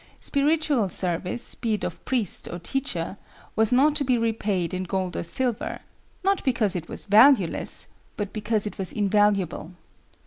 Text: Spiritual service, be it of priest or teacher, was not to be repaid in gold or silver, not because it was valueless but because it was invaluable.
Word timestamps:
Spiritual 0.19 0.89
service, 0.89 1.53
be 1.53 1.75
it 1.75 1.83
of 1.83 2.03
priest 2.05 2.47
or 2.51 2.57
teacher, 2.57 3.17
was 3.55 3.71
not 3.71 3.95
to 3.97 4.03
be 4.03 4.17
repaid 4.17 4.73
in 4.73 4.83
gold 4.85 5.15
or 5.15 5.21
silver, 5.21 5.77
not 6.23 6.43
because 6.43 6.75
it 6.75 6.89
was 6.89 7.05
valueless 7.05 7.85
but 8.17 8.33
because 8.33 8.65
it 8.65 8.79
was 8.79 8.91
invaluable. 8.91 9.73